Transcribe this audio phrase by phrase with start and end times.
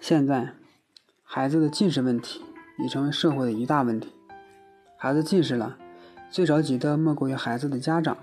[0.00, 0.54] 现在，
[1.22, 2.40] 孩子的近视问题
[2.78, 4.10] 已成为社会的一大问题。
[4.96, 5.76] 孩子近视了，
[6.30, 8.16] 最着急的莫过于孩子的家长，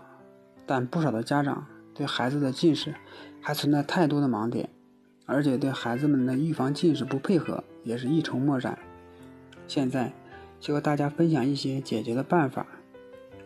[0.65, 2.95] 但不少的家长对孩子的近视
[3.39, 4.69] 还存在太多的盲点，
[5.27, 8.79] 而且对孩子们的预防近视不配合也是一筹莫展。
[9.67, 10.13] 现在，
[10.59, 12.65] 就和大家分享一些解决的办法。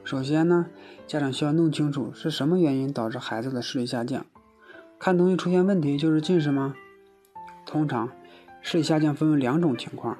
[0.06, 0.68] 首先呢，
[1.06, 4.26] 家长需要弄清楚是什么原因导致孩子的视力下降。
[4.98, 6.74] 看东西出现问题就是近视吗？
[7.66, 8.10] 通常。
[8.62, 10.18] 视力下降分为两种情况，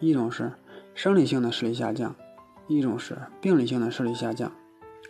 [0.00, 0.52] 一种是
[0.94, 2.14] 生理性的视力下降，
[2.68, 4.52] 一种是病理性的视力下降。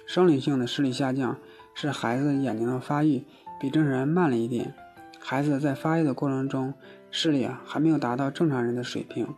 [0.06, 1.36] 生理性的视力下降
[1.74, 3.24] 是孩子眼睛的发育
[3.60, 4.74] 比正常人慢了一点，
[5.20, 6.74] 孩子在发育的过程中
[7.10, 9.28] 视力啊还没有达到正常人的水平。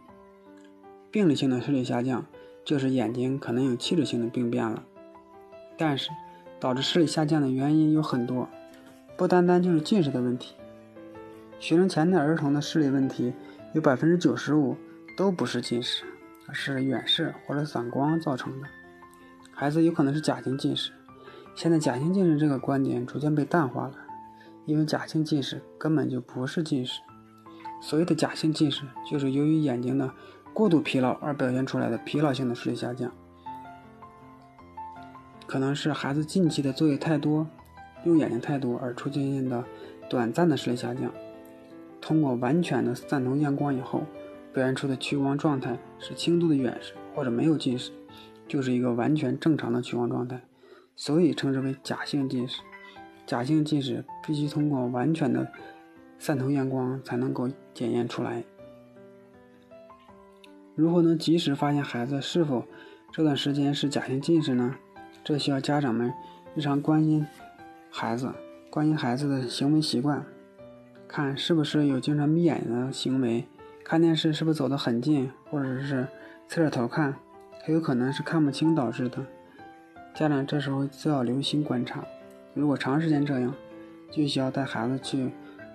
[1.11, 2.25] 病理性的视力下降
[2.65, 4.83] 就是眼睛可能有器质性的病变了，
[5.77, 6.11] 但是
[6.59, 8.49] 导致视力下降的原因有很多，
[9.17, 10.55] 不单单就是近视的问题。
[11.65, 13.33] 学龄前的儿童的视力问题，
[13.73, 14.77] 有百分之九十五
[15.17, 16.05] 都不是近视，
[16.47, 18.69] 而是远视或者散光造成的。
[19.51, 20.93] 孩子有可能是假性近视，
[21.55, 23.95] 现在假性近视这个观点逐渐被淡化了，
[24.67, 27.01] 因为假性近视根本就不是近视。
[27.81, 30.13] 所谓的假性近视，就是由于眼睛的
[30.53, 33.11] 过度疲劳而表现出来的疲劳性的视力下降，
[35.47, 37.47] 可能是孩子近期的作业太多，
[38.05, 39.65] 用眼睛太多而出现的
[40.11, 41.11] 短暂的视力下降。
[42.05, 44.03] 通过完全的散瞳验光以后，
[44.53, 47.93] 表现出的屈光状态是轻度的远视或者没有近视，
[48.47, 50.43] 就是一个完全正常的屈光状态，
[50.95, 52.61] 所以称之为假性近视。
[53.25, 55.51] 假性近视必须通过完全的
[56.19, 58.45] 散瞳验光才能够检验出来。
[60.75, 62.67] 如何能及时发现孩子是否
[63.11, 64.75] 这段时间是假性近视呢？
[65.25, 66.13] 这需要家长们
[66.55, 67.27] 日常关心
[67.89, 68.31] 孩子，
[68.69, 70.23] 关心孩子的行为习惯。
[71.15, 73.47] 看是不是有经常眯眼的行为，
[73.85, 76.09] 看电视是不是走得很近，或者是
[76.49, 77.15] 侧着头看，
[77.63, 79.25] 很有可能是看不清导致的。
[80.13, 82.05] 家长这时候就要留心观察，
[82.53, 83.55] 如果长时间这样，
[84.11, 85.31] 就需要带孩子去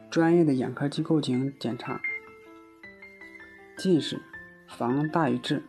[0.09, 2.02] 专业的眼科机构进行检查。
[3.78, 4.19] 近视
[4.68, 5.63] 防大于治，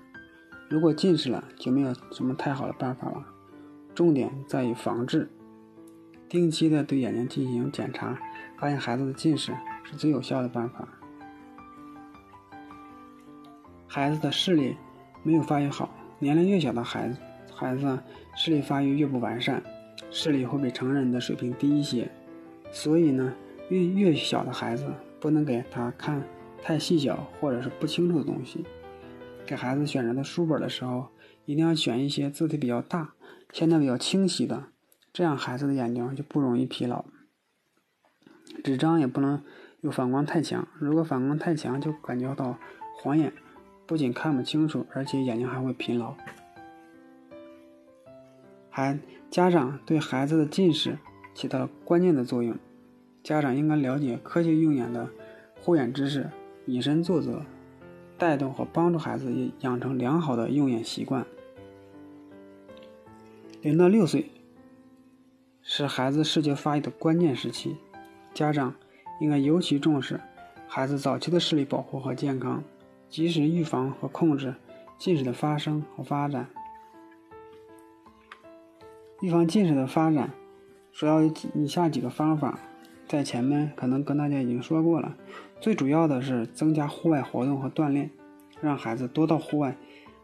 [0.69, 3.25] 如果近视了就没有什么太好的办法了，
[3.94, 5.31] 重点在于防治，
[6.28, 8.19] 定期的对眼睛进行检查。
[8.59, 9.56] 发现孩子的近视
[9.91, 10.87] 是最有效的办法。
[13.89, 14.77] 孩子的视力
[15.25, 17.19] 没有发育好，年龄越小的孩子，
[17.53, 17.99] 孩子
[18.37, 19.61] 视力发育越不完善，
[20.12, 22.09] 视力会比成人的水平低一些。
[22.71, 23.34] 所以呢，
[23.69, 26.23] 越越小的孩子不能给他看
[26.62, 28.65] 太细小或者是不清楚的东西。
[29.45, 31.09] 给孩子选择的书本的时候，
[31.45, 33.15] 一定要选一些字体比较大、
[33.53, 34.67] 线条比较清晰的，
[35.12, 37.05] 这样孩子的眼睛就不容易疲劳。
[38.62, 39.43] 纸张也不能
[39.81, 42.59] 有反光太强，如果反光太强，就感觉到
[42.97, 43.33] 晃眼，
[43.87, 46.15] 不仅看不清楚，而且眼睛还会疲劳。
[48.69, 48.99] 还
[49.31, 50.99] 家长对孩子的近视
[51.35, 52.57] 起到了关键的作用，
[53.23, 55.09] 家长应该了解科学用眼的
[55.61, 56.29] 护眼知识，
[56.67, 57.43] 以身作则，
[58.19, 61.27] 带动和帮助孩子也养成良好的用眼习惯。
[63.62, 64.31] 零到六岁
[65.62, 67.77] 是孩子视觉发育的关键时期。
[68.33, 68.75] 家长
[69.20, 70.20] 应该尤其重视
[70.66, 72.64] 孩子早期的视力保护和健康，
[73.08, 74.54] 及时预防和控制
[74.98, 76.48] 近视的发生和发展。
[79.20, 80.31] 预防近视的发展，
[80.92, 82.58] 主要有以下几个方法，
[83.06, 85.14] 在前面可能跟大家已经说过了。
[85.60, 88.10] 最主要的是增加户外活动和锻炼，
[88.62, 89.76] 让孩子多到户外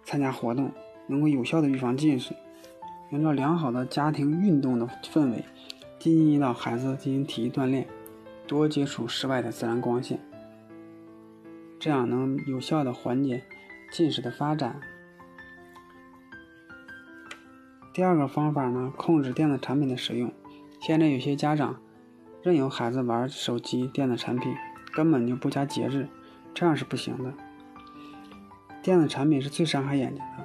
[0.02, 0.70] 参加活动，
[1.08, 2.34] 能够有效的预防近视。
[3.10, 5.44] 营造良好的家庭运动的氛围，
[5.98, 7.86] 积极引导孩子进行体育锻炼。
[8.46, 10.20] 多接触室外的自然光线，
[11.80, 13.42] 这样能有效的缓解
[13.90, 14.80] 近视的发展。
[17.92, 20.32] 第二个方法呢，控制电子产品的使用。
[20.80, 21.80] 现在有些家长
[22.42, 24.54] 任由孩子玩手机、电子产品，
[24.94, 26.06] 根本就不加节制，
[26.54, 27.32] 这样是不行的。
[28.82, 30.44] 电子产品是最伤害眼睛的，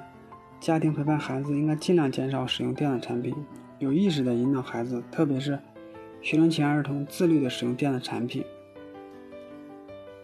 [0.58, 3.32] 家庭陪伴孩子应该尽量减少使用电子产品，
[3.78, 5.56] 有意识的引导孩子，特别是。
[6.22, 8.44] 学龄前儿童自律的使用电子产品，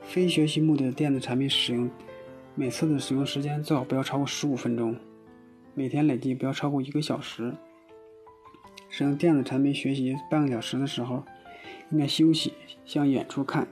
[0.03, 1.91] 非学习目的的电子产品使用，
[2.55, 4.97] 每次的使用时间最好不要超过十五分钟，
[5.75, 7.53] 每天累计不要超过一个小时。
[8.89, 11.25] 使用电子产品学习半个小时的时候，
[11.91, 12.53] 应该休息，
[12.85, 13.67] 向远处看，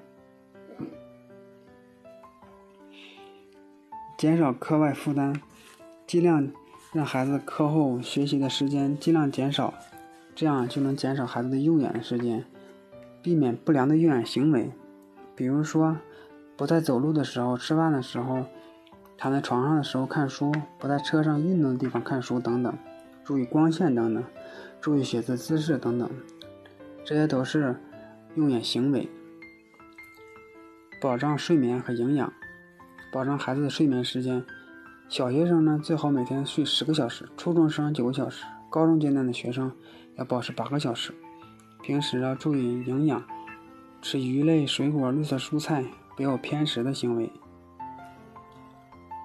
[4.19, 5.41] 减少课外负担，
[6.09, 6.53] 尽量
[6.93, 9.73] 让孩子课后学习的时间尽量减少。
[10.37, 12.45] 这样就能减少孩子的用眼时间，
[13.23, 14.71] 避免不良的用眼行为，
[15.35, 15.97] 比如说
[16.59, 18.45] 不在走路的时候、吃饭的时候、
[19.17, 22.73] 躺在床上的时候看书，不在车上运动的地方看书等等。
[23.25, 24.23] 注意光线等等，
[24.79, 26.09] 注意写字姿势等等，
[27.03, 27.75] 这些都是
[28.35, 29.09] 用眼行为。
[31.01, 32.31] 保障睡眠和营养，
[33.11, 34.45] 保证孩子的睡眠时间。
[35.09, 39.73] 小学生呢，最好每天睡十个小时；初中生九个小时；高中阶段的学生
[40.17, 41.15] 要保持八个小时。
[41.83, 43.25] 平时要注意营养，
[44.03, 45.85] 吃鱼类、水果、绿色蔬菜，
[46.17, 47.31] 不要偏食的行为。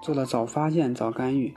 [0.02, 1.54] 做到早发现、早干预，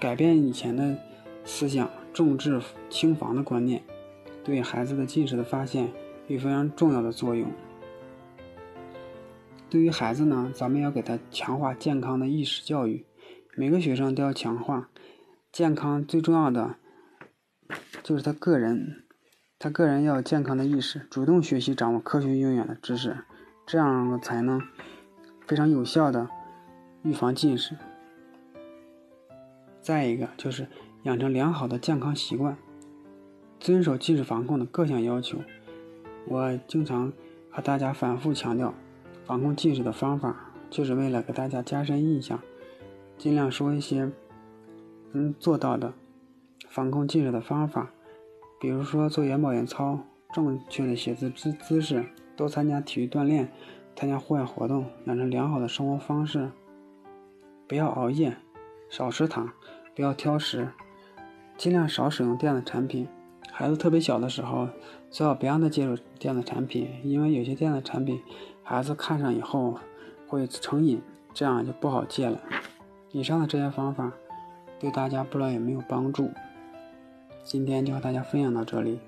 [0.00, 0.98] 改变以前的
[1.44, 2.60] 思想，重治
[2.90, 3.82] 轻防的观念，
[4.44, 5.90] 对孩子的近视的发现
[6.28, 7.50] 有非常重要的作用。
[9.70, 13.06] 对于孩子呢，咱们要给他强化健康的意识教育。
[13.54, 14.90] 每个学生都要强化
[15.50, 16.76] 健康，最重要的
[18.02, 19.04] 就是他个人，
[19.58, 23.16] 他个人要有健康的意识，主动学习掌握科学用眼的知识，
[23.66, 24.60] 这样才能
[25.46, 26.28] 非常有效的
[27.02, 27.76] 预防近视。
[29.80, 30.66] 再一个就是
[31.04, 32.56] 养成良好的健康习惯，
[33.58, 35.38] 遵守近视防控的各项要求。
[36.26, 37.12] 我经常
[37.50, 38.74] 和大家反复强调。
[39.24, 42.40] 防控近视的方法，就是为了给大家加深印象，
[43.16, 44.10] 尽量说一些
[45.12, 45.94] 能做到的
[46.72, 47.90] 防控近视的方法，
[48.58, 49.98] 比如说做眼保健操，
[50.32, 52.02] 正确的写字姿姿势，
[52.34, 53.52] 多参加体育锻炼，
[53.94, 56.50] 参加户外活动，养成良好的生活方式，
[57.68, 58.34] 不要熬夜，
[58.88, 59.52] 少吃糖，
[59.94, 60.70] 不要挑食，
[61.58, 63.06] 尽量少使用电子产品。
[63.50, 64.66] 孩子特别小的时候，
[65.10, 68.18] 最好别让他接触电子产品，因为有些电子产品。
[68.62, 69.78] 孩子看上以后
[70.26, 71.02] 会成瘾，
[71.34, 72.40] 这样就不好戒了。
[73.10, 74.10] 以上的这些方法
[74.80, 76.30] 对大家不知道有没有帮助？
[77.44, 79.00] 今天就和大家分享到这里。